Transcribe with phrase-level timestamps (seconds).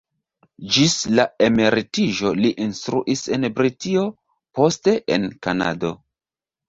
[0.75, 4.07] Ĝis la emeritiĝo li instruis en Britio,
[4.61, 5.93] poste en Kanado.